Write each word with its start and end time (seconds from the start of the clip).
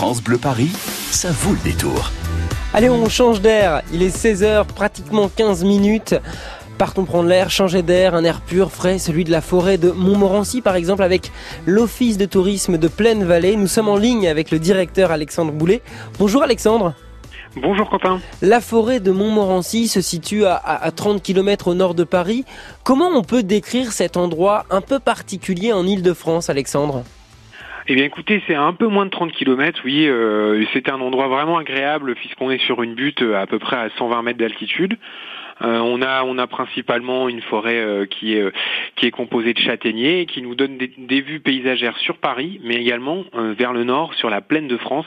France 0.00 0.22
Bleu 0.22 0.38
Paris, 0.38 0.70
ça 1.10 1.30
vaut 1.30 1.52
le 1.52 1.58
détour. 1.58 2.10
Allez, 2.72 2.88
on 2.88 3.06
change 3.10 3.42
d'air. 3.42 3.82
Il 3.92 4.02
est 4.02 4.08
16h, 4.08 4.64
pratiquement 4.64 5.28
15 5.28 5.62
minutes. 5.62 6.14
Partons 6.78 7.04
prendre 7.04 7.28
l'air, 7.28 7.50
changer 7.50 7.82
d'air, 7.82 8.14
un 8.14 8.24
air 8.24 8.40
pur, 8.40 8.72
frais, 8.72 8.98
celui 8.98 9.24
de 9.24 9.30
la 9.30 9.42
forêt 9.42 9.76
de 9.76 9.90
Montmorency 9.90 10.62
par 10.62 10.74
exemple 10.74 11.02
avec 11.02 11.30
l'Office 11.66 12.16
de 12.16 12.24
tourisme 12.24 12.78
de 12.78 12.88
Plaine 12.88 13.24
Vallée. 13.24 13.56
Nous 13.56 13.66
sommes 13.66 13.90
en 13.90 13.98
ligne 13.98 14.26
avec 14.26 14.50
le 14.50 14.58
directeur 14.58 15.10
Alexandre 15.10 15.52
Boulet. 15.52 15.82
Bonjour 16.18 16.42
Alexandre. 16.42 16.94
Bonjour 17.56 17.90
copain. 17.90 18.20
La 18.40 18.62
forêt 18.62 19.00
de 19.00 19.10
Montmorency 19.10 19.86
se 19.86 20.00
situe 20.00 20.46
à, 20.46 20.90
30 20.96 21.22
km 21.22 21.68
au 21.68 21.74
nord 21.74 21.94
de 21.94 22.04
Paris. 22.04 22.46
Comment 22.84 23.08
on 23.08 23.22
peut 23.22 23.42
décrire 23.42 23.92
cet 23.92 24.16
endroit 24.16 24.64
un 24.70 24.80
peu 24.80 24.98
particulier 24.98 25.74
en 25.74 25.86
Ile-de-France, 25.86 26.48
Alexandre? 26.48 27.04
Eh 27.92 27.96
bien 27.96 28.04
écoutez, 28.04 28.40
c'est 28.46 28.54
un 28.54 28.72
peu 28.72 28.86
moins 28.86 29.04
de 29.04 29.10
30 29.10 29.32
km, 29.32 29.80
oui. 29.84 30.06
Euh, 30.06 30.64
c'est 30.72 30.88
un 30.88 31.00
endroit 31.00 31.26
vraiment 31.26 31.58
agréable 31.58 32.14
puisqu'on 32.14 32.48
est 32.48 32.64
sur 32.64 32.84
une 32.84 32.94
butte 32.94 33.20
à 33.20 33.48
peu 33.48 33.58
près 33.58 33.78
à 33.78 33.90
120 33.98 34.22
mètres 34.22 34.38
d'altitude. 34.38 34.96
Euh, 35.62 35.78
on 35.78 36.00
a 36.02 36.24
on 36.24 36.38
a 36.38 36.46
principalement 36.46 37.28
une 37.28 37.42
forêt 37.42 37.78
euh, 37.78 38.06
qui 38.06 38.34
est 38.34 38.40
euh, 38.40 38.52
qui 38.96 39.06
est 39.06 39.10
composée 39.10 39.52
de 39.52 39.58
châtaigniers 39.58 40.26
qui 40.26 40.42
nous 40.42 40.54
donne 40.54 40.78
des, 40.78 41.20
vues 41.20 41.40
paysagères 41.40 41.96
sur 41.98 42.16
Paris, 42.16 42.60
mais 42.64 42.76
également 42.76 43.24
vers 43.34 43.72
le 43.72 43.84
nord 43.84 44.14
sur 44.14 44.30
la 44.30 44.40
plaine 44.40 44.68
de 44.68 44.76
France, 44.76 45.06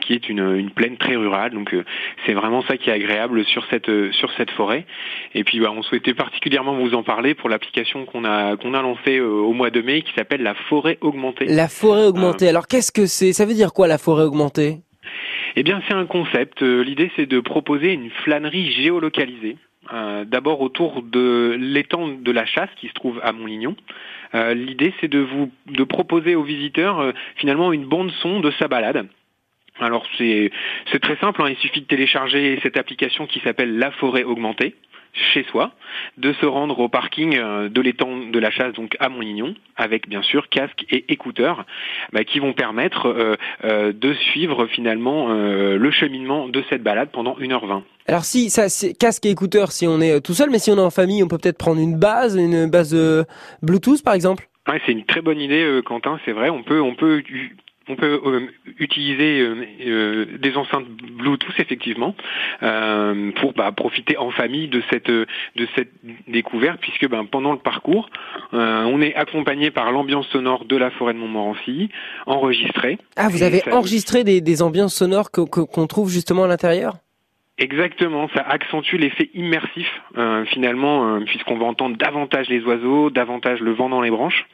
qui 0.00 0.12
est 0.12 0.28
une, 0.28 0.56
une 0.56 0.70
plaine 0.70 0.96
très 0.96 1.16
rurale. 1.16 1.52
Donc 1.52 1.74
c'est 2.24 2.32
vraiment 2.32 2.62
ça 2.62 2.76
qui 2.76 2.90
est 2.90 2.92
agréable 2.92 3.44
sur 3.44 3.64
cette 3.70 3.90
sur 4.12 4.30
cette 4.36 4.50
forêt. 4.50 4.86
Et 5.34 5.44
puis 5.44 5.60
bah, 5.60 5.72
on 5.74 5.82
souhaitait 5.82 6.14
particulièrement 6.14 6.74
vous 6.74 6.94
en 6.94 7.02
parler 7.02 7.34
pour 7.34 7.48
l'application 7.48 8.04
qu'on 8.06 8.24
a 8.24 8.56
qu'on 8.56 8.74
a 8.74 8.82
lancée 8.82 9.20
au 9.20 9.52
mois 9.52 9.70
de 9.70 9.82
mai 9.82 10.02
qui 10.02 10.12
s'appelle 10.14 10.42
la 10.42 10.54
forêt 10.54 10.98
augmentée. 11.00 11.46
La 11.46 11.68
forêt 11.68 12.04
augmentée. 12.04 12.48
Alors 12.48 12.66
qu'est-ce 12.66 12.92
que 12.92 13.06
c'est? 13.06 13.32
Ça 13.32 13.44
veut 13.44 13.54
dire 13.54 13.72
quoi 13.72 13.86
la 13.86 13.98
forêt 13.98 14.24
augmentée? 14.24 14.80
Eh 15.56 15.62
bien, 15.62 15.82
c'est 15.88 15.94
un 15.94 16.06
concept. 16.06 16.62
L'idée, 16.62 17.10
c'est 17.16 17.26
de 17.26 17.40
proposer 17.40 17.92
une 17.92 18.10
flânerie 18.10 18.70
géolocalisée 18.72 19.56
euh, 19.92 20.24
d'abord 20.24 20.62
autour 20.62 21.02
de 21.02 21.56
l'étang 21.60 22.08
de 22.08 22.32
la 22.32 22.44
chasse 22.44 22.70
qui 22.76 22.88
se 22.88 22.92
trouve 22.92 23.20
à 23.22 23.32
Montlignon. 23.32 23.76
Euh, 24.34 24.52
l'idée 24.52 24.92
c'est 25.00 25.08
de 25.08 25.20
vous 25.20 25.52
de 25.66 25.84
proposer 25.84 26.34
aux 26.34 26.42
visiteurs 26.42 26.98
euh, 26.98 27.12
finalement 27.36 27.72
une 27.72 27.84
bande 27.84 28.10
son 28.22 28.40
de 28.40 28.50
sa 28.58 28.66
balade. 28.66 29.06
Alors 29.78 30.04
c'est 30.18 30.50
c'est 30.90 30.98
très 30.98 31.16
simple, 31.18 31.40
hein. 31.40 31.50
il 31.50 31.56
suffit 31.58 31.82
de 31.82 31.86
télécharger 31.86 32.58
cette 32.64 32.76
application 32.76 33.26
qui 33.26 33.38
s'appelle 33.40 33.78
La 33.78 33.92
Forêt 33.92 34.24
Augmentée 34.24 34.74
chez 35.32 35.44
soi, 35.50 35.72
de 36.18 36.32
se 36.34 36.46
rendre 36.46 36.78
au 36.78 36.88
parking 36.88 37.36
euh, 37.36 37.68
de 37.68 37.80
l'étang 37.80 38.28
de 38.30 38.38
la 38.38 38.50
chasse, 38.50 38.72
donc 38.74 38.96
à 39.00 39.08
Montlignon, 39.08 39.54
avec 39.76 40.08
bien 40.08 40.22
sûr 40.22 40.48
casque 40.48 40.84
et 40.90 41.04
écouteurs, 41.08 41.64
bah, 42.12 42.24
qui 42.24 42.38
vont 42.38 42.52
permettre 42.52 43.06
euh, 43.06 43.36
euh, 43.64 43.92
de 43.92 44.14
suivre 44.14 44.66
finalement 44.66 45.28
le 45.28 45.90
cheminement 45.90 46.48
de 46.48 46.62
cette 46.68 46.82
balade 46.82 47.08
pendant 47.12 47.36
1h20. 47.38 47.82
Alors 48.06 48.24
si 48.24 48.50
ça 48.50 48.68
c'est 48.68 48.94
casque 48.94 49.26
et 49.26 49.30
écouteurs 49.30 49.72
si 49.72 49.86
on 49.86 50.00
est 50.00 50.20
tout 50.20 50.34
seul, 50.34 50.50
mais 50.50 50.58
si 50.58 50.70
on 50.70 50.76
est 50.76 50.80
en 50.80 50.90
famille, 50.90 51.22
on 51.22 51.28
peut 51.28 51.38
peut-être 51.38 51.58
prendre 51.58 51.80
une 51.80 51.98
base, 51.98 52.36
une 52.36 52.68
base 52.70 52.94
Bluetooth 53.62 54.02
par 54.02 54.14
exemple? 54.14 54.48
Ouais, 54.68 54.80
c'est 54.84 54.92
une 54.92 55.04
très 55.04 55.20
bonne 55.20 55.40
idée, 55.40 55.80
Quentin. 55.84 56.18
C'est 56.24 56.32
vrai, 56.32 56.50
on 56.50 56.62
peut 56.62 56.80
on 56.80 56.94
peut 56.94 57.22
on 57.88 57.96
peut 57.96 58.20
euh, 58.24 58.48
utiliser 58.78 59.40
euh, 59.40 59.64
euh, 59.86 60.26
des 60.38 60.56
enceintes 60.56 60.86
Bluetooth 60.86 61.58
effectivement 61.58 62.14
pour 63.36 63.52
bah, 63.54 63.72
profiter 63.72 64.16
en 64.16 64.30
famille 64.30 64.68
de 64.68 64.82
cette 64.90 65.10
de 65.10 65.28
cette 65.74 65.92
découverte 66.28 66.80
puisque 66.80 67.08
ben, 67.08 67.24
pendant 67.24 67.52
le 67.52 67.58
parcours 67.58 68.08
on 68.52 69.00
est 69.00 69.14
accompagné 69.14 69.70
par 69.70 69.92
l'ambiance 69.92 70.26
sonore 70.28 70.64
de 70.64 70.76
la 70.76 70.90
forêt 70.90 71.14
de 71.14 71.18
Montmorency 71.18 71.90
enregistrée. 72.26 72.98
Ah 73.16 73.28
vous 73.28 73.42
avez 73.42 73.62
enregistré 73.72 74.24
des, 74.24 74.40
des 74.40 74.62
ambiances 74.62 74.94
sonores 74.94 75.30
qu'on 75.30 75.86
trouve 75.86 76.10
justement 76.10 76.44
à 76.44 76.48
l'intérieur? 76.48 76.96
Exactement, 77.58 78.28
ça 78.34 78.42
accentue 78.42 78.96
l'effet 78.96 79.30
immersif 79.32 79.86
euh, 80.18 80.44
finalement, 80.44 81.16
euh, 81.16 81.20
puisqu'on 81.20 81.56
va 81.56 81.64
entendre 81.64 81.96
davantage 81.96 82.50
les 82.50 82.62
oiseaux, 82.64 83.08
davantage 83.08 83.60
le 83.60 83.72
vent 83.72 83.88
dans 83.88 84.02
les 84.02 84.10
branches. 84.10 84.44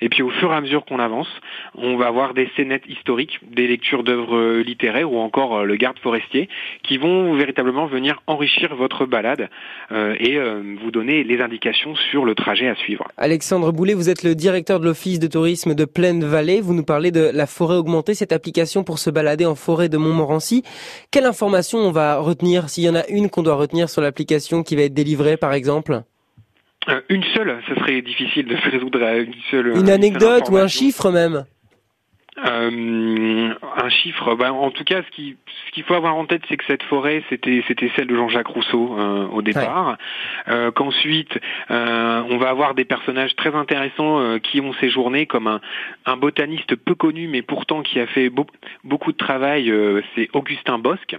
Et 0.00 0.08
puis 0.08 0.22
au 0.22 0.30
fur 0.30 0.52
et 0.52 0.54
à 0.54 0.60
mesure 0.60 0.84
qu'on 0.84 1.00
avance, 1.00 1.26
on 1.74 1.96
va 1.96 2.06
avoir 2.06 2.34
des 2.34 2.48
scénettes 2.54 2.86
historiques, 2.86 3.40
des 3.42 3.66
lectures 3.66 4.04
d'œuvres 4.04 4.36
euh, 4.36 4.62
littéraires 4.62 5.10
ou 5.10 5.18
encore 5.18 5.64
le 5.64 5.74
garde 5.74 5.98
forestier, 5.98 6.48
qui 6.84 6.98
vont 6.98 7.34
véritablement 7.34 7.86
venir 7.86 8.22
enrichir 8.28 8.76
votre 8.76 9.06
balade 9.06 9.48
et 9.90 10.38
vous 10.38 10.90
donner 10.90 11.24
les 11.24 11.40
indications 11.40 11.94
sur 12.10 12.24
le 12.24 12.34
trajet 12.34 12.68
à 12.68 12.74
suivre. 12.74 13.06
Alexandre 13.16 13.72
Boulet, 13.72 13.94
vous 13.94 14.08
êtes 14.08 14.22
le 14.22 14.34
directeur 14.34 14.80
de 14.80 14.84
l'Office 14.84 15.18
de 15.18 15.26
tourisme 15.26 15.74
de 15.74 15.84
Plaine 15.84 16.24
Vallée. 16.24 16.60
Vous 16.60 16.74
nous 16.74 16.84
parlez 16.84 17.10
de 17.10 17.30
la 17.32 17.46
forêt 17.46 17.76
augmentée, 17.76 18.14
cette 18.14 18.32
application 18.32 18.84
pour 18.84 18.98
se 18.98 19.10
balader 19.10 19.46
en 19.46 19.54
forêt 19.54 19.88
de 19.88 19.96
Montmorency. 19.96 20.62
Quelle 21.10 21.26
information 21.26 21.78
on 21.78 21.90
va 21.90 22.18
retenir 22.18 22.51
s'il 22.68 22.84
y 22.84 22.88
en 22.88 22.94
a 22.94 23.06
une 23.08 23.30
qu'on 23.30 23.42
doit 23.42 23.54
retenir 23.54 23.88
sur 23.88 24.02
l'application 24.02 24.62
qui 24.62 24.76
va 24.76 24.82
être 24.82 24.94
délivrée, 24.94 25.36
par 25.36 25.52
exemple 25.52 26.02
euh, 26.88 27.00
Une 27.08 27.24
seule, 27.34 27.58
ce 27.68 27.74
serait 27.76 28.02
difficile 28.02 28.46
de 28.46 28.56
se 28.56 28.68
résoudre 28.70 29.02
à 29.02 29.16
une 29.16 29.34
seule. 29.50 29.76
Une 29.76 29.90
anecdote 29.90 30.48
ou 30.50 30.56
un 30.56 30.68
chiffre 30.68 31.10
même 31.10 31.44
euh, 32.38 33.54
un 33.76 33.88
chiffre, 33.90 34.34
bah, 34.36 34.54
en 34.54 34.70
tout 34.70 34.84
cas, 34.84 35.02
ce 35.02 35.14
qui 35.14 35.36
ce 35.66 35.72
qu'il 35.72 35.84
faut 35.84 35.92
avoir 35.92 36.16
en 36.16 36.24
tête, 36.24 36.40
c'est 36.48 36.56
que 36.56 36.64
cette 36.66 36.82
forêt, 36.84 37.22
c'était 37.28 37.62
c'était 37.68 37.92
celle 37.94 38.06
de 38.06 38.16
Jean-Jacques 38.16 38.46
Rousseau 38.48 38.96
euh, 38.98 39.26
au 39.28 39.42
départ. 39.42 39.98
Qu'ensuite, 40.74 41.38
on 41.68 42.38
va 42.38 42.48
avoir 42.48 42.74
des 42.74 42.86
personnages 42.86 43.36
très 43.36 43.54
intéressants 43.54 44.38
qui 44.38 44.62
ont 44.62 44.72
séjourné, 44.80 45.26
comme 45.26 45.46
un, 45.46 45.60
un 46.06 46.16
botaniste 46.16 46.74
peu 46.74 46.94
connu, 46.94 47.28
mais 47.28 47.42
pourtant 47.42 47.82
qui 47.82 48.00
a 48.00 48.06
fait 48.06 48.30
beaucoup 48.82 49.12
de 49.12 49.16
travail. 49.18 49.70
c'est 50.14 50.30
Augustin 50.32 50.78
Bosque. 50.78 51.18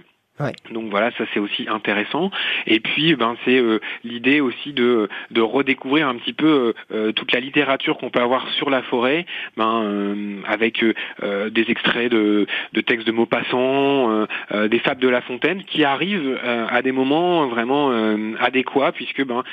Donc 0.72 0.90
voilà, 0.90 1.12
ça 1.12 1.24
c'est 1.32 1.38
aussi 1.38 1.68
intéressant. 1.68 2.32
Et 2.66 2.80
puis, 2.80 3.14
ben 3.14 3.36
c'est 3.44 3.60
euh, 3.60 3.78
l'idée 4.02 4.40
aussi 4.40 4.72
de 4.72 5.08
de 5.30 5.40
redécouvrir 5.40 6.08
un 6.08 6.16
petit 6.16 6.32
peu 6.32 6.46
euh, 6.46 6.72
euh, 6.92 7.12
toute 7.12 7.30
la 7.32 7.38
littérature 7.38 7.98
qu'on 7.98 8.10
peut 8.10 8.20
avoir 8.20 8.48
sur 8.54 8.68
la 8.68 8.82
forêt, 8.82 9.26
ben 9.56 10.42
avec 10.48 10.84
des 11.22 11.64
extraits 11.68 12.10
de 12.10 12.46
de 12.72 12.80
textes 12.80 13.06
de 13.06 13.12
Maupassant, 13.12 14.26
des 14.50 14.78
fables 14.80 15.00
de 15.00 15.08
La 15.08 15.20
Fontaine, 15.20 15.62
qui 15.62 15.84
arrivent 15.84 16.38
à 16.44 16.82
des 16.82 16.92
moments 16.92 17.46
vraiment 17.46 17.90
adéquats 18.40 18.92
puisque 18.92 19.24
ben 19.24 19.44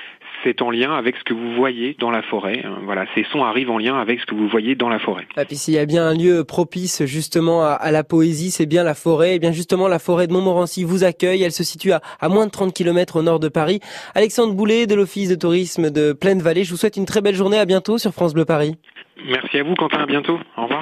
c'est 0.44 0.62
en 0.62 0.72
lien 0.72 0.94
avec 0.94 1.16
ce 1.18 1.24
que 1.24 1.34
vous 1.34 1.54
voyez 1.54 1.96
dans 2.00 2.12
la 2.12 2.22
forêt. 2.22 2.62
Hein. 2.66 2.80
Voilà, 2.84 3.06
ces 3.16 3.24
sons 3.32 3.44
arrivent 3.44 3.70
en 3.70 3.78
lien 3.78 4.00
avec 4.00 4.20
ce 4.20 4.26
que 4.26 4.36
vous 4.36 4.48
voyez 4.48 4.76
dans 4.76 4.90
la 4.90 5.00
forêt. 5.00 5.28
Et 5.38 5.46
puis 5.46 5.56
s'il 5.56 5.74
y 5.74 5.78
a 5.78 5.86
bien 5.86 6.06
un 6.06 6.14
lieu 6.14 6.44
propice 6.44 7.06
justement 7.06 7.64
à, 7.64 7.72
à 7.72 7.92
la 7.92 8.04
poésie, 8.04 8.52
c'est 8.52 8.66
bien 8.66 8.84
la 8.84 8.94
forêt. 8.94 9.36
Et 9.36 9.40
bien 9.40 9.52
justement 9.52 9.88
la 9.88 10.00
forêt 10.00 10.28
de 10.28 10.34
Montmorency 10.34 10.84
vous 10.84 11.04
accueille. 11.04 11.44
Elle 11.44 11.52
se 11.52 11.64
situe 11.64 11.92
à, 11.92 12.02
à 12.20 12.30
moins 12.30 12.46
de 12.46 12.52
30 12.52 12.74
km 12.74 13.18
au 13.18 13.22
nord 13.22 13.40
de 13.40 13.50
Paris. 13.50 13.80
Alexandre 14.16 14.54
Boulet 14.54 14.88
de 14.88 14.96
l'Office 14.96 15.30
de 15.30 15.36
tourisme 15.36 15.90
de 15.90 16.14
Plaine 16.14 16.42
Vallée. 16.42 16.64
Je 16.64 16.72
vous 16.72 16.78
souhaite 16.78 16.98
une 16.98 17.06
très 17.06 17.22
belle 17.22 17.36
journée. 17.36 17.58
À 17.58 17.66
bientôt 17.66 17.98
sur 17.98 18.12
France 18.12 18.34
Bleu 18.34 18.46
Paris. 18.46 18.76
Merci 19.26 19.60
à 19.60 19.64
vous, 19.64 19.76
Quentin. 19.76 20.00
À 20.00 20.06
bientôt. 20.06 20.40
Au 20.58 20.64
revoir. 20.64 20.81